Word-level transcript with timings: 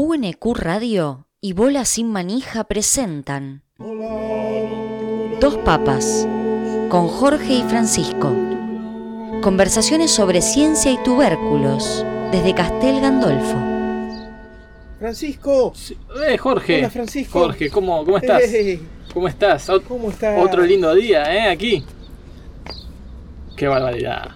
UNQ 0.00 0.54
Radio 0.54 1.26
y 1.40 1.54
Bola 1.54 1.84
Sin 1.84 2.12
Manija 2.12 2.62
presentan 2.62 3.64
Dos 5.40 5.56
Papas 5.64 6.24
con 6.88 7.08
Jorge 7.08 7.54
y 7.54 7.62
Francisco. 7.64 8.32
Conversaciones 9.42 10.12
sobre 10.12 10.40
ciencia 10.40 10.92
y 10.92 11.02
tubérculos 11.02 12.06
desde 12.30 12.54
Castel 12.54 13.00
Gandolfo. 13.00 13.56
Francisco. 15.00 15.72
Eh, 16.28 16.38
Jorge. 16.38 16.78
Hola, 16.78 16.90
Francisco. 16.90 17.40
Jorge, 17.40 17.68
¿cómo, 17.68 18.04
cómo 18.04 18.18
estás? 18.18 18.42
Hey, 18.46 18.80
¿Cómo 19.12 19.26
estás? 19.26 19.68
Ot- 19.68 19.82
¿Cómo 19.82 20.10
estás? 20.10 20.40
Otro 20.40 20.62
lindo 20.62 20.94
día, 20.94 21.24
¿eh? 21.34 21.50
Aquí. 21.50 21.84
Qué 23.56 23.66
barbaridad. 23.66 24.30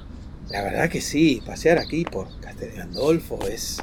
La 0.53 0.63
verdad 0.63 0.89
que 0.91 1.01
sí, 1.01 1.43
pasear 1.45 1.79
aquí 1.79 2.05
por 2.05 2.29
Castel 2.41 2.73
Gandolfo 2.77 3.39
es, 3.49 3.79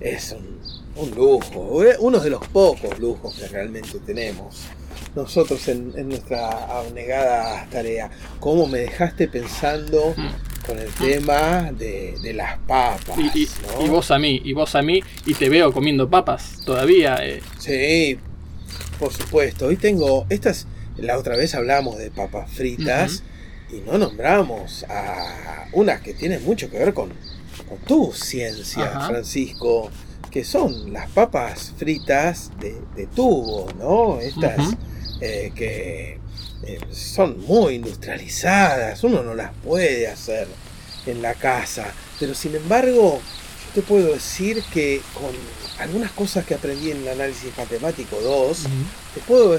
es 0.00 0.32
un, 0.32 0.60
un 1.02 1.10
lujo, 1.14 1.82
eh, 1.84 1.96
uno 1.98 2.20
de 2.20 2.30
los 2.30 2.46
pocos 2.48 2.98
lujos 3.00 3.34
que 3.34 3.48
realmente 3.48 3.98
tenemos 4.06 4.56
nosotros 5.16 5.66
en, 5.68 5.92
en 5.96 6.08
nuestra 6.08 6.50
abnegada 6.78 7.66
tarea. 7.70 8.10
¿Cómo 8.40 8.66
me 8.66 8.78
dejaste 8.78 9.28
pensando 9.28 10.14
Mm. 10.16 10.66
con 10.66 10.78
el 10.78 10.88
tema 10.94 11.70
de, 11.72 12.14
de 12.22 12.32
las 12.32 12.58
papas? 12.60 13.18
Y, 13.18 13.42
y- 13.42 13.48
¿no? 13.78 13.84
y 13.84 13.88
vos 13.88 14.10
a 14.12 14.18
mí, 14.18 14.40
y 14.44 14.52
vos 14.52 14.74
a 14.76 14.82
mí, 14.82 15.00
y 15.26 15.34
te 15.34 15.48
veo 15.48 15.72
comiendo 15.72 16.08
papas 16.08 16.60
todavía. 16.64 17.16
eh. 17.22 17.42
Sí, 17.58 18.18
por 18.98 19.12
supuesto. 19.12 19.66
Hoy 19.66 19.76
tengo, 19.76 20.26
estas, 20.30 20.66
la 20.96 21.18
otra 21.18 21.36
vez 21.36 21.54
hablamos 21.56 21.98
de 21.98 22.10
papas 22.10 22.50
fritas 22.50 23.22
y 23.70 23.80
no 23.80 23.98
nombramos 23.98 24.84
a 24.88 25.66
unas 25.72 26.00
que 26.00 26.14
tienen 26.14 26.44
mucho 26.44 26.70
que 26.70 26.78
ver 26.78 26.94
con, 26.94 27.10
con 27.68 27.78
tu 27.86 28.12
ciencia, 28.12 28.84
Ajá. 28.84 29.08
Francisco, 29.08 29.90
que 30.30 30.44
son 30.44 30.92
las 30.92 31.08
papas 31.10 31.72
fritas 31.76 32.50
de, 32.58 32.76
de 32.96 33.06
tubo, 33.06 33.72
¿no? 33.78 34.20
Estas 34.20 34.74
eh, 35.20 35.52
que 35.54 36.18
eh, 36.66 36.80
son 36.90 37.40
muy 37.46 37.74
industrializadas, 37.74 39.04
uno 39.04 39.22
no 39.22 39.34
las 39.34 39.52
puede 39.64 40.08
hacer 40.08 40.48
en 41.06 41.22
la 41.22 41.34
casa, 41.34 41.86
pero 42.18 42.34
sin 42.34 42.54
embargo, 42.54 43.20
yo 43.20 43.72
te 43.74 43.82
puedo 43.82 44.12
decir 44.12 44.62
que 44.72 45.00
con 45.14 45.30
algunas 45.78 46.10
cosas 46.12 46.44
que 46.44 46.54
aprendí 46.54 46.90
en 46.90 46.98
el 46.98 47.08
análisis 47.08 47.56
matemático 47.56 48.16
2, 48.20 48.64
te 49.14 49.20
puedo 49.20 49.58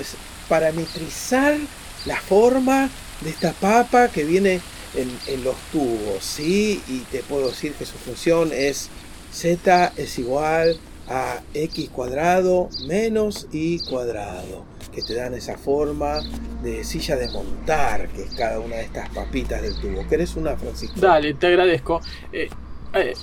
parametrizar 0.50 1.58
la 2.06 2.20
forma 2.20 2.89
de 3.21 3.30
esta 3.30 3.53
papa 3.53 4.09
que 4.09 4.23
viene 4.23 4.61
en, 4.95 5.09
en 5.27 5.44
los 5.44 5.55
tubos, 5.71 6.23
¿sí? 6.23 6.81
Y 6.88 6.99
te 7.11 7.23
puedo 7.23 7.47
decir 7.49 7.73
que 7.73 7.85
su 7.85 7.97
función 7.97 8.52
es 8.53 8.89
z 9.31 9.94
es 9.97 10.17
igual 10.19 10.80
a 11.08 11.41
x 11.53 11.89
cuadrado 11.89 12.69
menos 12.88 13.47
y 13.52 13.80
cuadrado, 13.80 14.66
que 14.91 15.03
te 15.03 15.13
dan 15.16 15.33
esa 15.33 15.58
forma 15.58 16.23
de 16.63 16.83
silla 16.83 17.16
de 17.16 17.30
montar, 17.30 18.09
que 18.09 18.23
es 18.23 18.33
cada 18.33 18.59
una 18.59 18.77
de 18.77 18.83
estas 18.83 19.09
papitas 19.09 19.61
del 19.61 19.77
tubo. 19.80 20.08
¿Querés 20.08 20.36
una, 20.36 20.58
Francisco? 20.58 20.99
Dale, 20.99 21.33
te 21.36 21.47
agradezco. 21.47 22.02
Eh, 22.31 22.49
eh, 22.93 23.13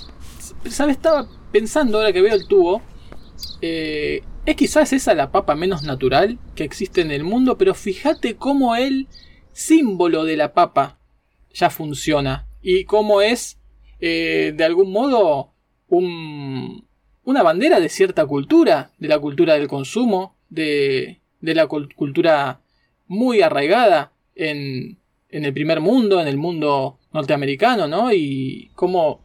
¿Sabes? 0.70 0.96
Estaba 0.96 1.28
pensando 1.50 1.98
ahora 1.98 2.12
que 2.12 2.20
veo 2.22 2.34
el 2.34 2.46
tubo. 2.46 2.82
eh, 3.60 4.22
es 4.44 4.56
quizás 4.56 4.92
esa 4.92 5.14
la 5.14 5.30
papa 5.30 5.54
menos 5.54 5.82
natural 5.84 6.38
que 6.54 6.64
existe 6.64 7.00
en 7.00 7.10
el 7.12 7.24
mundo, 7.24 7.56
pero 7.58 7.74
fíjate 7.74 8.36
cómo 8.36 8.74
el 8.76 9.08
símbolo 9.53 10.25
de 10.25 10.36
la 10.36 10.53
papa 10.53 10.98
ya 11.53 11.70
funciona 11.70 12.47
y 12.62 12.84
cómo 12.84 13.20
es 13.22 13.59
eh, 14.00 14.53
de 14.56 14.64
algún 14.64 14.91
modo 14.92 15.53
un- 15.89 16.84
una 17.25 17.42
bandera 17.42 17.78
de 17.78 17.89
cierta 17.89 18.27
cultura, 18.27 18.91
de 18.98 19.09
la 19.09 19.19
cultura 19.20 19.55
del 19.55 19.69
consumo, 19.69 20.36
de, 20.48 21.20
de 21.41 21.55
la 21.55 21.69
cul- 21.69 21.94
cultura 21.94 22.61
muy 23.06 23.42
arraigada 23.42 24.12
en, 24.34 24.98
en 25.28 25.44
el 25.44 25.53
primer 25.53 25.81
mundo, 25.81 26.20
en 26.20 26.27
el 26.27 26.37
mundo 26.37 26.99
norteamericano, 27.12 27.87
¿no? 27.87 28.12
Y 28.12 28.71
como 28.75 29.21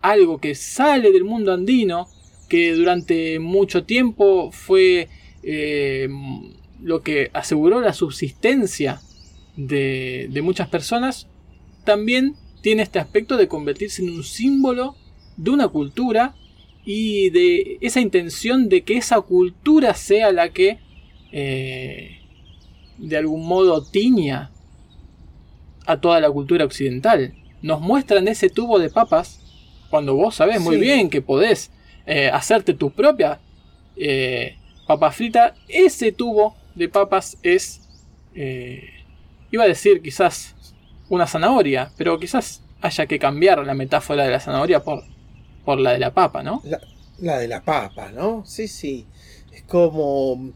algo 0.00 0.38
que 0.38 0.54
sale 0.54 1.10
del 1.12 1.24
mundo 1.24 1.52
andino, 1.52 2.06
que 2.48 2.72
durante 2.74 3.38
mucho 3.38 3.84
tiempo 3.84 4.50
fue 4.52 5.08
eh, 5.42 6.08
lo 6.80 7.02
que 7.02 7.30
aseguró 7.34 7.80
la 7.80 7.92
subsistencia 7.92 9.00
de, 9.56 10.28
de 10.30 10.42
muchas 10.42 10.68
personas, 10.68 11.28
también 11.84 12.36
tiene 12.60 12.82
este 12.82 12.98
aspecto 12.98 13.36
de 13.36 13.48
convertirse 13.48 14.02
en 14.02 14.10
un 14.10 14.22
símbolo 14.22 14.96
de 15.36 15.50
una 15.50 15.68
cultura 15.68 16.34
y 16.84 17.30
de 17.30 17.78
esa 17.80 18.00
intención 18.00 18.68
de 18.68 18.82
que 18.82 18.96
esa 18.96 19.20
cultura 19.20 19.94
sea 19.94 20.32
la 20.32 20.50
que 20.50 20.78
eh, 21.32 22.18
de 22.98 23.16
algún 23.16 23.46
modo 23.46 23.82
tiña 23.82 24.50
a 25.86 26.00
toda 26.00 26.20
la 26.20 26.30
cultura 26.30 26.64
occidental. 26.64 27.34
Nos 27.60 27.80
muestran 27.80 28.28
ese 28.28 28.48
tubo 28.48 28.78
de 28.78 28.90
papas 28.90 29.40
cuando 29.90 30.14
vos 30.14 30.36
sabés 30.36 30.60
muy 30.60 30.78
bien 30.78 31.10
que 31.10 31.20
podés 31.20 31.70
eh, 32.06 32.30
hacerte 32.32 32.74
tu 32.74 32.90
propia 32.90 33.40
eh, 33.96 34.56
papa 34.86 35.10
frita. 35.10 35.54
Ese 35.68 36.12
tubo 36.12 36.56
de 36.74 36.88
papas 36.88 37.38
es, 37.42 37.88
eh, 38.34 39.01
iba 39.52 39.62
a 39.64 39.68
decir 39.68 40.02
quizás 40.02 40.56
una 41.08 41.26
zanahoria, 41.28 41.92
pero 41.96 42.18
quizás 42.18 42.62
haya 42.80 43.06
que 43.06 43.18
cambiar 43.18 43.64
la 43.64 43.74
metáfora 43.74 44.24
de 44.24 44.30
la 44.32 44.40
zanahoria 44.40 44.82
por, 44.82 45.04
por 45.64 45.78
la 45.78 45.92
de 45.92 46.00
la 46.00 46.12
papa, 46.12 46.42
¿no? 46.42 46.60
La, 46.64 46.80
la 47.18 47.38
de 47.38 47.46
la 47.46 47.62
papa, 47.62 48.10
¿no? 48.10 48.42
Sí, 48.44 48.66
sí. 48.66 49.06
Es 49.52 49.62
como 49.62 50.52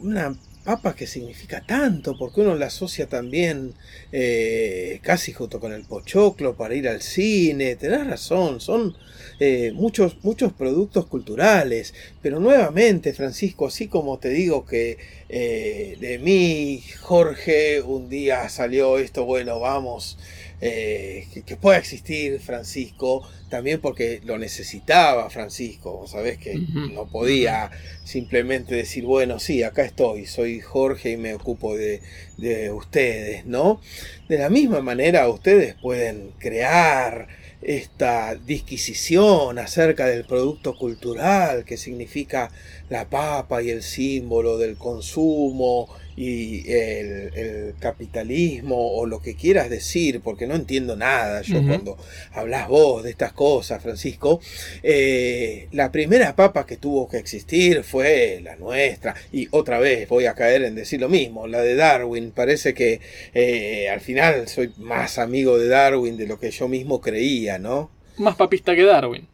una 0.00 0.36
papa 0.68 0.94
que 0.94 1.06
significa 1.06 1.64
tanto, 1.66 2.14
porque 2.18 2.42
uno 2.42 2.54
la 2.54 2.66
asocia 2.66 3.06
también 3.06 3.72
eh, 4.12 5.00
casi 5.00 5.32
junto 5.32 5.60
con 5.60 5.72
el 5.72 5.84
pochoclo 5.84 6.58
para 6.58 6.74
ir 6.74 6.86
al 6.90 7.00
cine. 7.00 7.74
Tenés 7.76 8.06
razón, 8.06 8.60
son 8.60 8.94
eh, 9.40 9.72
muchos, 9.74 10.18
muchos 10.22 10.52
productos 10.52 11.06
culturales. 11.06 11.94
Pero 12.20 12.38
nuevamente, 12.38 13.14
Francisco, 13.14 13.66
así 13.66 13.88
como 13.88 14.18
te 14.18 14.28
digo 14.28 14.66
que 14.66 14.98
eh, 15.30 15.96
de 16.00 16.18
mí, 16.18 16.82
Jorge, 17.00 17.80
un 17.80 18.10
día 18.10 18.46
salió 18.50 18.98
esto, 18.98 19.24
bueno, 19.24 19.60
vamos. 19.60 20.18
Eh, 20.60 21.26
que, 21.32 21.42
que 21.42 21.56
pueda 21.56 21.78
existir 21.78 22.40
Francisco, 22.40 23.28
también 23.48 23.80
porque 23.80 24.20
lo 24.24 24.38
necesitaba 24.38 25.30
Francisco, 25.30 25.98
vos 25.98 26.10
sabés 26.10 26.38
que 26.38 26.54
no 26.92 27.06
podía 27.06 27.70
simplemente 28.04 28.74
decir, 28.74 29.04
bueno, 29.04 29.38
sí, 29.38 29.62
acá 29.62 29.84
estoy, 29.84 30.26
soy 30.26 30.60
Jorge 30.60 31.12
y 31.12 31.16
me 31.16 31.34
ocupo 31.34 31.76
de, 31.76 32.02
de 32.36 32.70
ustedes, 32.72 33.46
¿no? 33.46 33.80
De 34.28 34.38
la 34.38 34.50
misma 34.50 34.80
manera 34.80 35.28
ustedes 35.28 35.74
pueden 35.74 36.32
crear 36.38 37.28
esta 37.62 38.36
disquisición 38.36 39.58
acerca 39.58 40.06
del 40.06 40.24
producto 40.24 40.76
cultural 40.76 41.64
que 41.64 41.76
significa 41.76 42.50
la 42.88 43.08
papa 43.08 43.62
y 43.62 43.70
el 43.70 43.82
símbolo 43.82 44.58
del 44.58 44.76
consumo 44.76 45.88
y 46.18 46.68
el, 46.72 47.32
el 47.34 47.74
capitalismo 47.78 48.76
o 48.76 49.06
lo 49.06 49.22
que 49.22 49.36
quieras 49.36 49.70
decir, 49.70 50.20
porque 50.20 50.48
no 50.48 50.56
entiendo 50.56 50.96
nada 50.96 51.42
yo 51.42 51.62
cuando 51.64 51.96
hablas 52.32 52.66
vos 52.66 53.04
de 53.04 53.10
estas 53.10 53.32
cosas, 53.32 53.80
Francisco. 53.80 54.40
Eh, 54.82 55.68
la 55.70 55.92
primera 55.92 56.34
papa 56.34 56.66
que 56.66 56.76
tuvo 56.76 57.08
que 57.08 57.18
existir 57.18 57.84
fue 57.84 58.40
la 58.42 58.56
nuestra, 58.56 59.14
y 59.32 59.46
otra 59.52 59.78
vez 59.78 60.08
voy 60.08 60.26
a 60.26 60.34
caer 60.34 60.62
en 60.62 60.74
decir 60.74 61.00
lo 61.00 61.08
mismo, 61.08 61.46
la 61.46 61.62
de 61.62 61.76
Darwin. 61.76 62.32
Parece 62.32 62.74
que 62.74 63.00
eh, 63.32 63.88
al 63.88 64.00
final 64.00 64.48
soy 64.48 64.72
más 64.78 65.18
amigo 65.18 65.56
de 65.56 65.68
Darwin 65.68 66.16
de 66.16 66.26
lo 66.26 66.40
que 66.40 66.50
yo 66.50 66.66
mismo 66.66 67.00
creía, 67.00 67.58
¿no? 67.60 67.90
Más 68.16 68.34
papista 68.34 68.74
que 68.74 68.82
Darwin. 68.82 69.28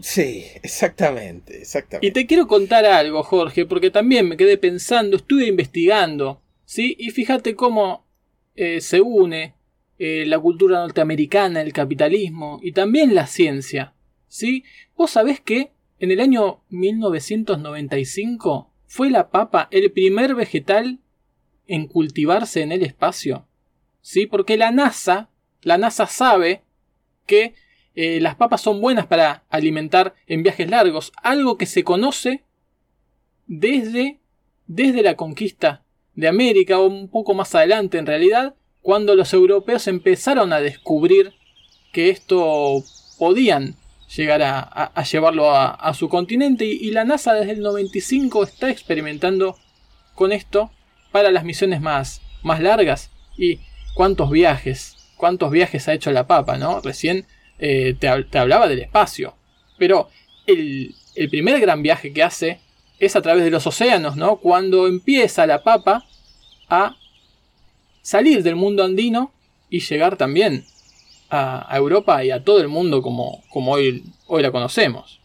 Sí, 0.00 0.44
exactamente, 0.62 1.58
exactamente. 1.58 2.06
Y 2.06 2.10
te 2.10 2.26
quiero 2.26 2.46
contar 2.46 2.84
algo, 2.84 3.22
Jorge, 3.22 3.64
porque 3.64 3.90
también 3.90 4.28
me 4.28 4.36
quedé 4.36 4.58
pensando, 4.58 5.16
estuve 5.16 5.46
investigando, 5.46 6.42
¿sí? 6.64 6.96
Y 6.98 7.10
fíjate 7.10 7.54
cómo 7.54 8.06
eh, 8.56 8.80
se 8.80 9.00
une 9.00 9.54
eh, 9.98 10.24
la 10.26 10.38
cultura 10.38 10.80
norteamericana, 10.80 11.62
el 11.62 11.72
capitalismo 11.72 12.58
y 12.62 12.72
también 12.72 13.14
la 13.14 13.26
ciencia, 13.26 13.94
¿sí? 14.26 14.64
Vos 14.96 15.12
sabés 15.12 15.40
que 15.40 15.70
en 16.00 16.10
el 16.10 16.20
año 16.20 16.64
1995 16.70 18.72
fue 18.86 19.10
la 19.10 19.30
papa 19.30 19.68
el 19.70 19.90
primer 19.92 20.34
vegetal 20.34 20.98
en 21.66 21.86
cultivarse 21.86 22.62
en 22.62 22.72
el 22.72 22.82
espacio, 22.82 23.46
¿sí? 24.00 24.26
Porque 24.26 24.56
la 24.56 24.72
NASA, 24.72 25.30
la 25.62 25.78
NASA 25.78 26.06
sabe 26.06 26.62
que 27.26 27.54
eh, 27.94 28.20
las 28.20 28.34
papas 28.34 28.60
son 28.60 28.80
buenas 28.80 29.06
para 29.06 29.44
alimentar 29.50 30.14
en 30.26 30.42
viajes 30.42 30.68
largos, 30.68 31.12
algo 31.22 31.56
que 31.56 31.66
se 31.66 31.84
conoce 31.84 32.42
desde, 33.46 34.18
desde 34.66 35.02
la 35.02 35.16
conquista 35.16 35.84
de 36.14 36.28
América 36.28 36.78
o 36.78 36.86
un 36.86 37.08
poco 37.08 37.34
más 37.34 37.54
adelante 37.54 37.98
en 37.98 38.06
realidad, 38.06 38.54
cuando 38.82 39.14
los 39.14 39.32
europeos 39.32 39.86
empezaron 39.86 40.52
a 40.52 40.60
descubrir 40.60 41.32
que 41.92 42.10
esto 42.10 42.82
podían 43.18 43.76
llegar 44.14 44.42
a, 44.42 45.02
llevarlo 45.04 45.50
a, 45.54 45.94
su 45.94 46.08
continente. 46.08 46.64
Y, 46.66 46.90
la 46.90 47.04
NASA 47.04 47.34
desde 47.34 47.52
el 47.52 47.60
95 47.60 48.42
está 48.42 48.70
experimentando 48.70 49.56
con 50.14 50.32
esto 50.32 50.70
para 51.12 51.30
las 51.30 51.44
misiones 51.44 51.80
más, 51.80 52.20
más 52.42 52.60
largas. 52.60 53.10
Y 53.36 53.60
cuántos 53.94 54.30
viajes, 54.30 54.96
cuántos 55.16 55.50
viajes 55.50 55.88
ha 55.88 55.94
hecho 55.94 56.10
la 56.10 56.26
Papa, 56.26 56.58
¿no? 56.58 56.80
Recién 56.80 57.26
eh, 57.58 57.94
te, 57.98 58.38
hablaba 58.38 58.68
del 58.68 58.80
espacio, 58.80 59.34
pero 59.78 60.08
el, 60.46 60.94
el 61.14 61.30
primer 61.30 61.60
gran 61.60 61.82
viaje 61.82 62.12
que 62.12 62.22
hace 62.22 62.60
es 62.98 63.16
a 63.16 63.22
través 63.22 63.44
de 63.44 63.50
los 63.50 63.66
océanos, 63.66 64.16
¿no? 64.16 64.36
Cuando 64.36 64.86
empieza 64.86 65.46
la 65.46 65.62
Papa 65.62 66.06
a 66.68 66.96
salir 68.02 68.42
del 68.42 68.56
mundo 68.56 68.84
andino 68.84 69.32
y 69.70 69.80
llegar 69.80 70.16
también 70.16 70.64
a, 71.30 71.76
Europa 71.76 72.22
y 72.24 72.30
a 72.30 72.44
todo 72.44 72.60
el 72.60 72.68
mundo 72.68 73.02
como, 73.02 73.42
como 73.50 73.72
hoy, 73.72 74.04
hoy 74.26 74.42
la 74.42 74.52
conocemos. 74.52 75.20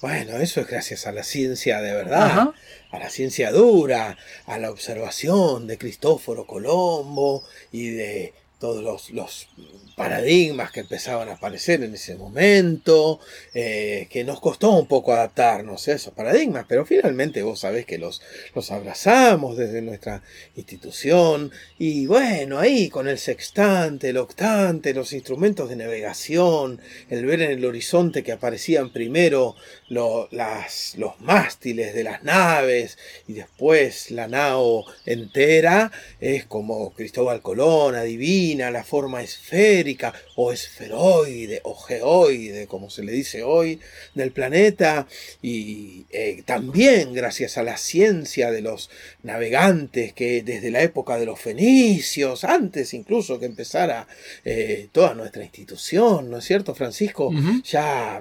Bueno, 0.00 0.36
eso 0.38 0.60
es 0.60 0.66
gracias 0.66 1.06
a 1.06 1.12
la 1.12 1.22
ciencia 1.22 1.80
de 1.80 1.92
verdad, 1.92 2.50
a 2.90 2.98
la 2.98 3.08
ciencia 3.08 3.50
dura, 3.50 4.16
a 4.46 4.58
la 4.58 4.70
observación 4.70 5.66
de 5.66 5.78
Cristóforo 5.78 6.46
Colombo 6.46 7.44
y 7.72 7.90
de 7.90 8.34
todos 8.58 8.82
los, 8.82 9.10
los, 9.10 9.48
paradigmas 9.96 10.72
que 10.72 10.80
empezaban 10.80 11.30
a 11.30 11.34
aparecer 11.34 11.82
en 11.82 11.94
ese 11.94 12.16
momento, 12.16 13.18
eh, 13.54 14.08
que 14.10 14.24
nos 14.24 14.40
costó 14.40 14.72
un 14.72 14.86
poco 14.86 15.14
adaptarnos 15.14 15.88
a 15.88 15.94
esos 15.94 16.12
paradigmas, 16.12 16.66
pero 16.68 16.84
finalmente 16.84 17.42
vos 17.42 17.60
sabés 17.60 17.86
que 17.86 17.96
los, 17.96 18.20
los 18.54 18.70
abrazamos 18.70 19.56
desde 19.56 19.80
nuestra 19.80 20.22
institución. 20.54 21.50
Y 21.78 22.06
bueno, 22.06 22.58
ahí 22.58 22.90
con 22.90 23.08
el 23.08 23.16
sextante, 23.16 24.10
el 24.10 24.18
octante, 24.18 24.92
los 24.92 25.14
instrumentos 25.14 25.70
de 25.70 25.76
navegación, 25.76 26.78
el 27.08 27.24
ver 27.24 27.40
en 27.40 27.52
el 27.52 27.64
horizonte 27.64 28.22
que 28.22 28.32
aparecían 28.32 28.92
primero 28.92 29.56
las, 29.88 30.94
los 30.98 31.18
mástiles 31.22 31.94
de 31.94 32.04
las 32.04 32.22
naves 32.22 32.98
y 33.26 33.32
después 33.32 34.10
la 34.10 34.28
nao 34.28 34.84
entera, 35.06 35.90
es 36.20 36.44
como 36.44 36.92
Cristóbal 36.92 37.40
Colón 37.40 37.94
adivina 37.94 38.45
la 38.54 38.84
forma 38.84 39.22
esférica 39.22 40.14
o 40.36 40.52
esferoide 40.52 41.60
o 41.64 41.74
geoide, 41.74 42.66
como 42.66 42.90
se 42.90 43.02
le 43.02 43.12
dice 43.12 43.42
hoy, 43.42 43.80
del 44.14 44.30
planeta 44.30 45.06
y 45.42 46.06
eh, 46.10 46.42
también 46.44 47.12
gracias 47.12 47.58
a 47.58 47.62
la 47.62 47.76
ciencia 47.76 48.50
de 48.50 48.62
los 48.62 48.90
navegantes 49.22 50.12
que 50.12 50.42
desde 50.42 50.70
la 50.70 50.82
época 50.82 51.18
de 51.18 51.26
los 51.26 51.40
fenicios, 51.40 52.44
antes 52.44 52.94
incluso 52.94 53.38
que 53.38 53.46
empezara 53.46 54.06
eh, 54.44 54.88
toda 54.92 55.14
nuestra 55.14 55.42
institución, 55.42 56.30
¿no 56.30 56.38
es 56.38 56.44
cierto, 56.44 56.74
Francisco? 56.74 57.32
Ya 57.64 58.20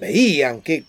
veían 0.00 0.60
que 0.60 0.84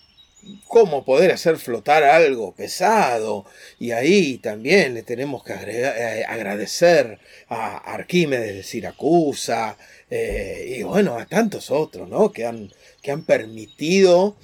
cómo 0.66 1.04
poder 1.04 1.32
hacer 1.32 1.56
flotar 1.58 2.02
algo 2.04 2.54
pesado. 2.54 3.44
Y 3.78 3.92
ahí 3.92 4.38
también 4.38 4.94
le 4.94 5.02
tenemos 5.02 5.42
que 5.44 5.52
eh, 5.52 6.24
agradecer 6.26 7.18
a 7.48 7.76
Arquímedes 7.76 8.54
de 8.54 8.62
Siracusa 8.62 9.76
eh, 10.10 10.76
y 10.78 10.82
bueno, 10.82 11.16
a 11.18 11.26
tantos 11.26 11.70
otros, 11.70 12.08
¿no? 12.08 12.32
Que 12.32 12.46
han, 12.46 12.72
que 13.02 13.10
han 13.10 13.24
permitido 13.24 14.36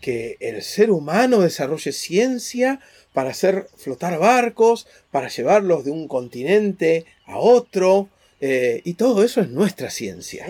que 0.00 0.36
el 0.40 0.62
ser 0.62 0.90
humano 0.90 1.40
desarrolle 1.40 1.92
ciencia 1.92 2.80
para 3.14 3.30
hacer 3.30 3.68
flotar 3.76 4.18
barcos, 4.18 4.86
para 5.10 5.28
llevarlos 5.28 5.84
de 5.84 5.92
un 5.92 6.08
continente 6.08 7.06
a 7.26 7.38
otro, 7.38 8.10
eh, 8.40 8.82
y 8.84 8.94
todo 8.94 9.24
eso 9.24 9.40
es 9.40 9.48
nuestra 9.48 9.88
ciencia. 9.88 10.44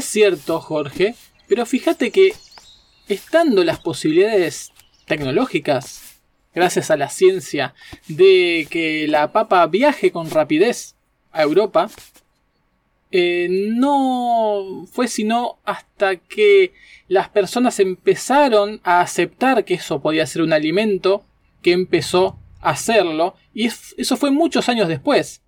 Es 0.00 0.06
cierto, 0.06 0.60
Jorge, 0.60 1.14
pero 1.46 1.66
fíjate 1.66 2.10
que 2.10 2.32
estando 3.06 3.62
las 3.64 3.80
posibilidades 3.80 4.72
tecnológicas, 5.04 6.22
gracias 6.54 6.90
a 6.90 6.96
la 6.96 7.10
ciencia, 7.10 7.74
de 8.08 8.66
que 8.70 9.06
la 9.08 9.30
papa 9.30 9.66
viaje 9.66 10.10
con 10.10 10.30
rapidez 10.30 10.94
a 11.32 11.42
Europa, 11.42 11.90
eh, 13.10 13.48
no 13.50 14.86
fue 14.90 15.06
sino 15.06 15.58
hasta 15.66 16.16
que 16.16 16.72
las 17.08 17.28
personas 17.28 17.78
empezaron 17.78 18.80
a 18.82 19.02
aceptar 19.02 19.66
que 19.66 19.74
eso 19.74 20.00
podía 20.00 20.26
ser 20.26 20.40
un 20.40 20.54
alimento, 20.54 21.24
que 21.60 21.72
empezó 21.72 22.38
a 22.62 22.70
hacerlo, 22.70 23.34
y 23.52 23.66
eso 23.66 24.16
fue 24.16 24.30
muchos 24.30 24.70
años 24.70 24.88
después. 24.88 25.42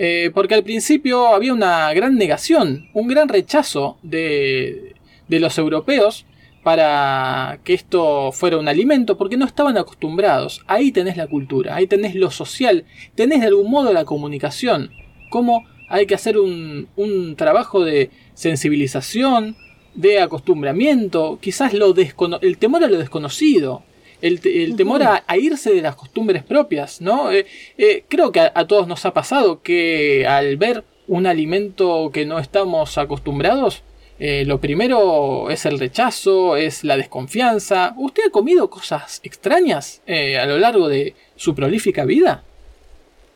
Eh, 0.00 0.30
porque 0.32 0.54
al 0.54 0.62
principio 0.62 1.34
había 1.34 1.52
una 1.52 1.92
gran 1.92 2.14
negación, 2.14 2.88
un 2.94 3.08
gran 3.08 3.28
rechazo 3.28 3.98
de, 4.04 4.94
de 5.26 5.40
los 5.40 5.58
europeos 5.58 6.24
para 6.62 7.58
que 7.64 7.74
esto 7.74 8.30
fuera 8.30 8.58
un 8.58 8.68
alimento, 8.68 9.18
porque 9.18 9.36
no 9.36 9.44
estaban 9.44 9.76
acostumbrados. 9.76 10.62
Ahí 10.68 10.92
tenés 10.92 11.16
la 11.16 11.26
cultura, 11.26 11.74
ahí 11.74 11.88
tenés 11.88 12.14
lo 12.14 12.30
social, 12.30 12.84
tenés 13.16 13.40
de 13.40 13.48
algún 13.48 13.72
modo 13.72 13.92
la 13.92 14.04
comunicación, 14.04 14.92
cómo 15.30 15.64
hay 15.88 16.06
que 16.06 16.14
hacer 16.14 16.38
un, 16.38 16.86
un 16.94 17.34
trabajo 17.34 17.84
de 17.84 18.10
sensibilización, 18.34 19.56
de 19.94 20.20
acostumbramiento, 20.20 21.40
quizás 21.40 21.72
lo 21.74 21.92
el 22.40 22.58
temor 22.58 22.84
a 22.84 22.88
lo 22.88 22.98
desconocido, 22.98 23.82
el, 24.20 24.76
temor 24.76 25.02
a, 25.02 25.36
irse 25.36 25.72
de 25.72 25.82
las 25.82 25.96
costumbres 25.96 26.42
propias, 26.42 27.00
¿no? 27.00 27.30
Eh, 27.32 27.46
eh, 27.76 28.04
creo 28.08 28.32
que 28.32 28.40
a, 28.40 28.66
todos 28.66 28.88
nos 28.88 29.04
ha 29.06 29.12
pasado 29.12 29.62
que 29.62 30.26
al 30.26 30.56
ver 30.56 30.84
un 31.06 31.26
alimento 31.26 32.10
que 32.12 32.26
no 32.26 32.38
estamos 32.38 32.98
acostumbrados, 32.98 33.82
eh, 34.18 34.44
lo 34.44 34.60
primero 34.60 35.48
es 35.50 35.64
el 35.64 35.78
rechazo, 35.78 36.56
es 36.56 36.82
la 36.84 36.96
desconfianza. 36.96 37.94
¿Usted 37.96 38.24
ha 38.28 38.30
comido 38.30 38.68
cosas 38.68 39.20
extrañas 39.22 40.02
a 40.06 40.44
lo 40.46 40.58
largo 40.58 40.88
de 40.88 41.14
su 41.36 41.54
prolífica 41.54 42.04
vida? 42.04 42.42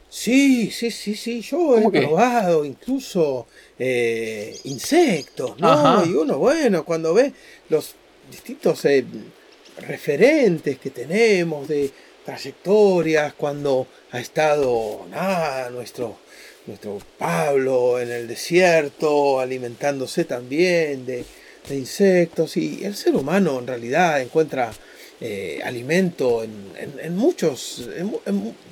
Sí, 0.08 0.70
sí, 0.70 0.90
sí, 0.90 1.14
sí. 1.14 1.40
Yo 1.40 1.78
he 1.78 1.88
probado 1.88 2.64
incluso 2.64 3.46
insectos, 3.78 5.58
¿no? 5.58 6.04
Y 6.04 6.10
uno, 6.10 6.38
bueno, 6.38 6.84
cuando 6.84 7.14
ve 7.14 7.32
los 7.70 7.94
distintos 8.30 8.84
referentes 9.86 10.78
que 10.78 10.90
tenemos 10.90 11.68
de 11.68 11.90
trayectorias, 12.24 13.34
cuando 13.34 13.86
ha 14.12 14.20
estado 14.20 15.06
nada, 15.10 15.70
nuestro, 15.70 16.16
nuestro 16.66 16.98
Pablo 17.18 18.00
en 18.00 18.10
el 18.10 18.28
desierto, 18.28 19.40
alimentándose 19.40 20.24
también 20.24 21.04
de, 21.06 21.24
insectos, 21.70 22.56
y 22.56 22.84
el 22.84 22.94
ser 22.94 23.14
humano 23.14 23.58
en 23.58 23.66
realidad 23.66 24.20
encuentra 24.20 24.72
eh, 25.20 25.60
alimento 25.64 26.42
en, 26.42 27.16
muchos, 27.16 27.88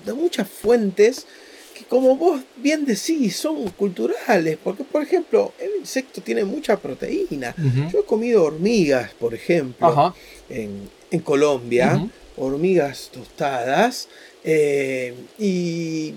de 0.04 0.12
muchas 0.12 0.49
fuentes 0.49 1.26
que 1.73 1.84
como 1.84 2.16
vos 2.16 2.40
bien 2.56 2.84
decís, 2.84 3.37
son 3.37 3.70
culturales, 3.70 4.58
porque 4.62 4.84
por 4.84 5.02
ejemplo, 5.02 5.52
el 5.58 5.70
insecto 5.80 6.20
tiene 6.20 6.44
mucha 6.44 6.76
proteína. 6.76 7.54
Yo 7.90 8.00
he 8.00 8.04
comido 8.04 8.44
hormigas, 8.44 9.12
por 9.14 9.34
ejemplo, 9.34 10.14
en, 10.49 10.90
en 11.10 11.20
Colombia, 11.20 12.08
hormigas 12.36 13.10
tostadas, 13.12 14.08
eh, 14.44 15.14
y 15.38 16.14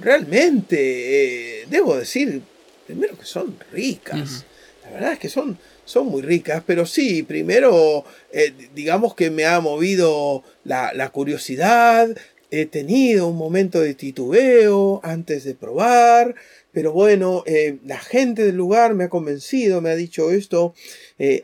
realmente 0.00 1.60
eh, 1.62 1.66
debo 1.68 1.96
decir, 1.96 2.42
primero 2.86 3.18
que 3.18 3.24
son 3.24 3.56
ricas, 3.72 4.44
la 4.84 4.90
verdad 4.90 5.12
es 5.14 5.18
que 5.18 5.28
son, 5.28 5.58
son 5.84 6.06
muy 6.06 6.22
ricas, 6.22 6.62
pero 6.66 6.86
sí, 6.86 7.22
primero 7.22 8.04
eh, 8.32 8.52
digamos 8.74 9.14
que 9.14 9.30
me 9.30 9.46
ha 9.46 9.60
movido 9.60 10.44
la, 10.64 10.92
la 10.92 11.08
curiosidad, 11.10 12.08
he 12.50 12.66
tenido 12.66 13.26
un 13.26 13.36
momento 13.36 13.80
de 13.80 13.94
titubeo 13.94 15.00
antes 15.02 15.42
de 15.42 15.54
probar, 15.54 16.36
pero 16.70 16.92
bueno, 16.92 17.44
la 17.84 17.98
gente 17.98 18.44
del 18.44 18.56
lugar 18.56 18.94
me 18.94 19.04
ha 19.04 19.08
convencido, 19.08 19.80
me 19.80 19.90
ha 19.90 19.96
dicho 19.96 20.30
esto, 20.32 20.74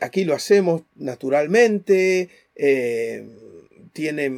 aquí 0.01 0.25
lo 0.25 0.35
hacemos 0.35 0.83
naturalmente, 0.95 2.29
eh, 2.63 3.27
tiene 3.91 4.29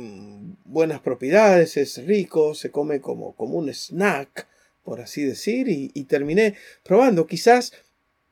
buenas 0.63 1.01
propiedades, 1.01 1.75
es 1.75 2.05
rico, 2.07 2.55
se 2.55 2.71
come 2.71 3.01
como, 3.01 3.35
como 3.35 3.57
un 3.57 3.67
snack, 3.67 4.47
por 4.81 5.01
así 5.01 5.23
decir, 5.23 5.67
y, 5.67 5.89
terminé 6.05 6.55
probando. 6.83 7.27
Quizás 7.27 7.73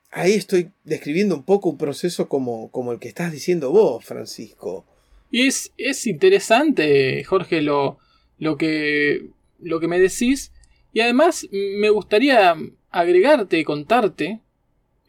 ahí 0.10 0.32
estoy 0.32 0.72
describiendo 0.86 1.36
un 1.36 1.44
poco 1.44 1.70
un 1.70 1.78
proceso 1.78 2.30
como, 2.30 2.72
como 2.72 2.94
el 2.94 3.00
que 3.00 3.10
estás 3.10 3.34
diciendo 3.34 3.72
vos, 3.72 4.06
Francisco. 4.06 4.86
Y 5.30 5.48
es, 5.48 5.74
es 5.78 6.08
interesante, 6.08 7.22
Jorge, 7.26 7.62
lo, 7.62 7.98
lo, 8.38 8.56
que, 8.56 9.28
lo 9.60 9.82
que 9.82 9.90
me 9.90 10.00
decís. 10.00 10.54
Y 10.94 11.02
además 11.02 11.46
me 11.52 11.90
gustaría 11.90 12.56
agregarte 12.92 13.60
y 13.60 13.66
contarte 13.66 14.40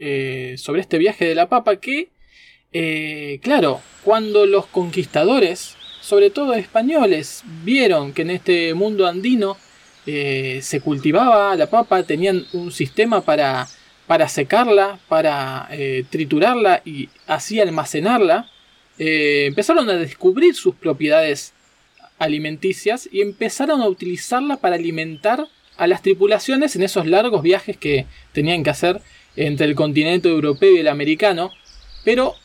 eh, 0.00 0.56
sobre 0.58 0.80
este 0.80 0.98
viaje 0.98 1.24
de 1.24 1.36
la 1.36 1.48
papa 1.48 1.78
que 1.78 2.10
eh, 2.72 3.38
claro, 3.42 3.80
cuando 4.02 4.46
los 4.46 4.66
conquistadores, 4.66 5.76
sobre 6.00 6.30
todo 6.30 6.54
españoles, 6.54 7.42
vieron 7.64 8.12
que 8.12 8.22
en 8.22 8.30
este 8.30 8.74
mundo 8.74 9.06
andino 9.06 9.56
eh, 10.06 10.60
se 10.62 10.80
cultivaba 10.80 11.54
la 11.56 11.68
papa, 11.68 12.02
tenían 12.02 12.46
un 12.52 12.72
sistema 12.72 13.20
para, 13.20 13.68
para 14.06 14.28
secarla, 14.28 14.98
para 15.08 15.68
eh, 15.70 16.04
triturarla 16.08 16.82
y 16.84 17.08
así 17.26 17.60
almacenarla, 17.60 18.48
empezaron 18.98 19.90
a 19.90 19.94
descubrir 19.94 20.54
sus 20.54 20.76
propiedades 20.76 21.54
alimenticias 22.20 23.08
y 23.10 23.20
empezaron 23.20 23.82
a 23.82 23.88
utilizarla 23.88 24.58
para 24.58 24.76
alimentar 24.76 25.48
a 25.76 25.86
las 25.88 26.02
tripulaciones 26.02 26.76
en 26.76 26.82
esos 26.82 27.06
largos 27.06 27.42
viajes 27.42 27.76
que 27.76 28.06
tenían 28.32 28.62
que 28.62 28.70
hacer 28.70 29.00
entre 29.34 29.66
el 29.66 29.74
continente 29.74 30.28
europeo 30.28 30.76
y 30.76 30.78
el 30.78 30.86
americano. 30.88 31.50
Pero 32.04 32.36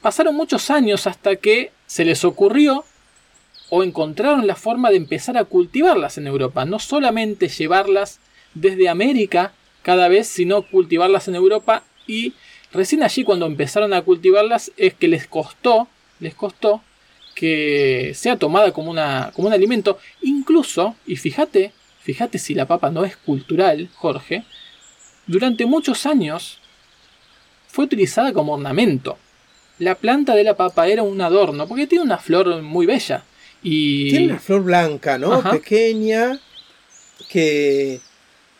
pasaron 0.00 0.34
muchos 0.34 0.70
años 0.70 1.06
hasta 1.06 1.36
que 1.36 1.72
se 1.86 2.04
les 2.04 2.24
ocurrió 2.24 2.84
o 3.70 3.82
encontraron 3.82 4.46
la 4.46 4.56
forma 4.56 4.90
de 4.90 4.96
empezar 4.96 5.36
a 5.36 5.44
cultivarlas 5.44 6.18
en 6.18 6.26
Europa. 6.26 6.64
No 6.64 6.78
solamente 6.78 7.48
llevarlas 7.48 8.20
desde 8.54 8.88
América 8.88 9.52
cada 9.82 10.08
vez, 10.08 10.26
sino 10.28 10.62
cultivarlas 10.62 11.28
en 11.28 11.34
Europa 11.34 11.84
y 12.06 12.34
recién 12.72 13.02
allí 13.02 13.24
cuando 13.24 13.46
empezaron 13.46 13.92
a 13.92 14.02
cultivarlas 14.02 14.72
es 14.76 14.94
que 14.94 15.08
les 15.08 15.26
costó, 15.26 15.88
les 16.20 16.34
costó 16.34 16.82
que 17.34 18.12
sea 18.14 18.36
tomada 18.36 18.72
como, 18.72 18.90
una, 18.90 19.30
como 19.34 19.48
un 19.48 19.54
alimento. 19.54 19.98
Incluso, 20.22 20.96
y 21.06 21.16
fíjate, 21.16 21.72
fíjate 22.00 22.38
si 22.38 22.54
la 22.54 22.66
papa 22.66 22.90
no 22.90 23.04
es 23.04 23.16
cultural, 23.16 23.88
Jorge, 23.94 24.44
durante 25.26 25.66
muchos 25.66 26.06
años 26.06 26.58
fue 27.68 27.84
utilizada 27.84 28.32
como 28.32 28.54
ornamento. 28.54 29.18
La 29.78 29.94
planta 29.94 30.34
de 30.34 30.44
la 30.44 30.56
papa 30.56 30.88
era 30.88 31.02
un 31.02 31.20
adorno, 31.20 31.66
porque 31.68 31.86
tiene 31.86 32.04
una 32.04 32.18
flor 32.18 32.62
muy 32.62 32.86
bella. 32.86 33.24
Y... 33.62 34.10
Tiene 34.10 34.26
una 34.26 34.38
flor 34.38 34.62
blanca, 34.62 35.18
¿no? 35.18 35.42
Pequeña, 35.50 36.38
que, 37.28 38.00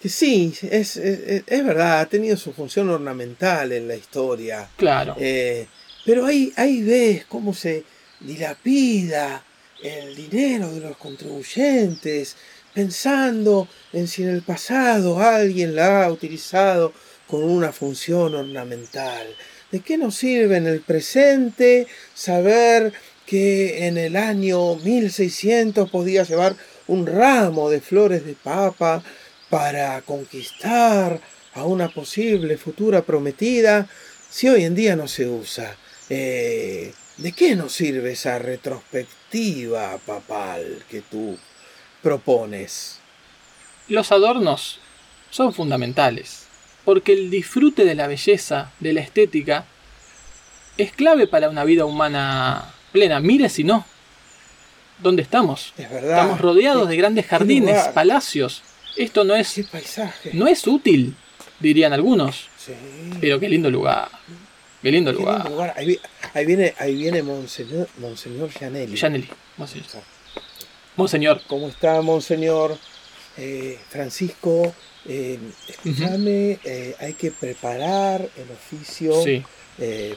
que 0.01 0.09
sí, 0.09 0.53
es, 0.63 0.97
es, 0.97 1.65
verdad, 1.65 2.01
ha 2.01 2.07
tenido 2.07 2.37
su 2.37 2.53
función 2.53 2.89
ornamental 2.91 3.73
en 3.73 3.89
la 3.89 3.97
historia. 3.97 4.69
Claro. 4.77 5.17
Eh, 5.19 5.67
pero 6.05 6.27
ahí, 6.27 6.53
ahí 6.57 6.83
ves 6.83 7.25
cómo 7.27 7.53
se, 7.53 7.85
dilapida 8.21 9.45
el 9.83 10.15
dinero 10.15 10.73
de 10.73 10.81
los 10.81 10.97
contribuyentes, 10.97 12.37
pensando 12.75 13.69
en 13.93 14.09
si 14.09 14.23
en 14.23 14.31
el 14.31 14.43
pasado 14.43 15.21
alguien 15.21 15.75
la 15.75 16.05
ha 16.05 16.13
utilizado 16.13 16.93
con 17.27 17.45
una 17.45 17.73
función 17.73 18.35
ornamental. 18.35 19.27
¿De 19.71 19.81
qué 19.81 19.99
nos 19.99 20.15
sirve 20.15 20.57
en 20.57 20.67
el 20.67 20.81
presente 20.81 21.87
saber 22.15 22.93
que 23.27 23.87
en 23.87 23.99
el 23.99 24.17
año 24.17 24.77
1600 24.77 25.91
podía 25.91 26.23
llevar 26.23 26.57
un 26.87 27.07
ramo 27.07 27.69
de 27.69 27.83
flores 27.83 28.25
de 28.25 28.33
papa 28.33 29.03
para 29.51 30.01
conquistar 30.03 31.21
a 31.53 31.65
una 31.65 31.89
posible 31.91 32.57
futura 32.57 33.03
prometida 33.03 33.89
si 34.31 34.49
hoy 34.49 34.65
en 34.65 34.75
día 34.75 34.97
no 34.97 35.07
se 35.07 35.29
usa? 35.29 35.77
Eh, 36.09 36.93
¿De 37.19 37.33
qué 37.33 37.55
nos 37.55 37.73
sirve 37.73 38.13
esa 38.13 38.39
retrospectiva 38.39 39.99
papal 39.99 40.83
que 40.89 41.03
tú 41.03 41.37
propones? 42.03 43.01
Los 43.89 44.13
adornos 44.13 44.81
son 45.31 45.53
fundamentales, 45.53 46.48
porque 46.89 47.13
el 47.13 47.29
disfrute 47.29 47.85
de 47.85 47.95
la 47.95 48.07
belleza, 48.07 48.73
de 48.81 48.95
la 48.95 49.03
estética, 49.03 49.67
es 50.79 50.91
clave 50.91 51.27
para 51.27 51.51
una 51.51 51.63
vida 51.65 51.85
humana 51.85 52.73
plena. 52.93 53.21
Mire 53.21 53.51
si 53.51 53.63
no. 53.63 53.85
¿Dónde 54.99 55.21
estamos? 55.21 55.75
Es 55.77 55.91
verdad. 55.91 56.13
Estamos 56.13 56.41
rodeados 56.41 56.89
de 56.89 56.97
grandes 56.97 57.27
jardines, 57.27 57.89
palacios. 57.89 58.63
Esto 58.97 59.23
no 59.25 59.35
es. 59.35 59.61
paisaje? 59.71 60.31
No 60.33 60.47
es 60.47 60.67
útil, 60.67 61.15
dirían 61.61 61.93
algunos. 61.93 62.49
Sí. 62.57 62.73
Pero 63.21 63.39
qué 63.39 63.51
lindo 63.51 63.71
lugar. 63.71 64.09
Qué 64.81 64.91
lindo 64.91 65.13
lugar. 65.13 65.75
Ahí, 65.77 66.47
viene, 66.47 66.73
ahí 66.79 66.97
viene 66.97 67.23
Monseñor, 67.23 67.87
Monseñor 67.99 68.51
Janelli. 68.51 68.97
Janelli, 68.97 69.29
Monseñor. 69.59 69.89
Monseñor. 70.97 71.43
¿Cómo 71.49 71.69
está, 71.69 72.01
Monseñor? 72.01 72.79
Eh, 73.37 73.79
Francisco, 73.91 74.75
eh, 75.09 75.39
escúchame, 75.69 76.59
eh, 76.65 76.95
hay 77.01 77.15
que 77.15 77.31
preparar 77.31 78.21
el 78.37 78.51
oficio 78.51 79.15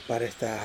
para 0.07 0.25
esta, 0.25 0.59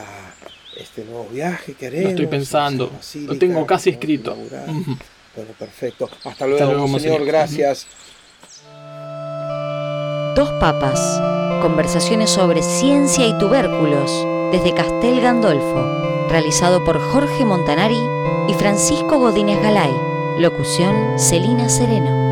este 0.77 1.05
nuevo 1.05 1.29
viaje 1.29 1.75
que 1.75 1.87
haremos. 1.87 2.05
Lo 2.05 2.11
estoy 2.11 2.27
pensando, 2.27 2.93
lo 3.27 3.39
tengo 3.39 3.67
casi 3.67 3.91
escrito. 3.91 4.37
Bueno, 4.37 5.53
perfecto. 5.59 6.09
Hasta 6.25 6.47
luego, 6.47 6.89
Monseñor, 6.89 7.25
gracias. 7.25 7.87
Dos 10.35 10.51
papas 10.61 11.01
Conversaciones 11.63 12.31
sobre 12.31 12.63
ciencia 12.63 13.27
y 13.27 13.37
tubérculos 13.39 14.27
desde 14.53 14.75
Castel 14.75 15.21
Gandolfo, 15.21 16.29
realizado 16.29 16.85
por 16.85 17.01
Jorge 17.01 17.45
Montanari 17.45 17.99
y 18.49 18.55
Francisco 18.55 19.19
Godínez 19.19 19.61
Galay. 19.63 19.93
Locución 20.39 21.19
Celina 21.19 21.69
Sereno. 21.69 22.26